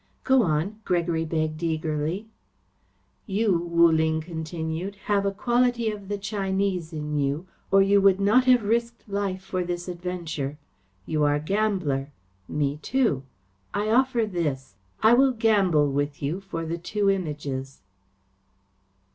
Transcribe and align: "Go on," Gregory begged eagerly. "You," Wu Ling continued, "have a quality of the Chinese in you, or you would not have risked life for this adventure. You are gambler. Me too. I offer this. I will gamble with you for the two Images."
"Go 0.23 0.41
on," 0.41 0.79
Gregory 0.83 1.25
begged 1.25 1.61
eagerly. 1.61 2.27
"You," 3.27 3.55
Wu 3.59 3.91
Ling 3.91 4.19
continued, 4.19 4.95
"have 5.05 5.27
a 5.27 5.31
quality 5.31 5.91
of 5.91 6.07
the 6.07 6.17
Chinese 6.17 6.91
in 6.91 7.13
you, 7.19 7.45
or 7.69 7.83
you 7.83 8.01
would 8.01 8.19
not 8.19 8.45
have 8.45 8.63
risked 8.63 9.07
life 9.07 9.43
for 9.43 9.63
this 9.63 9.87
adventure. 9.87 10.57
You 11.05 11.23
are 11.23 11.37
gambler. 11.37 12.11
Me 12.47 12.77
too. 12.77 13.21
I 13.75 13.89
offer 13.91 14.25
this. 14.25 14.75
I 15.03 15.13
will 15.13 15.33
gamble 15.33 15.91
with 15.91 16.19
you 16.19 16.39
for 16.41 16.65
the 16.65 16.79
two 16.79 17.07
Images." 17.11 17.83